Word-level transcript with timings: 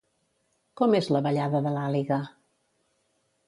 Com 0.81 0.95
és 1.01 1.11
la 1.17 1.21
ballada 1.27 1.63
de 1.67 1.77
l'Àliga? 1.77 2.21